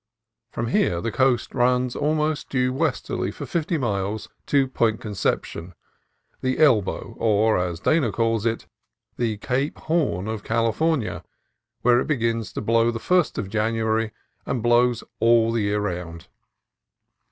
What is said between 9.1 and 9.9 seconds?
"the Cape